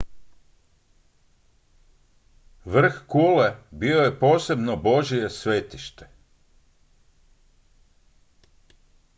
vrh 2.65 2.93
kule 3.07 3.55
bio 3.71 3.99
je 4.01 4.19
posebno 4.19 4.75
božje 4.75 5.29
svetište 5.29 6.09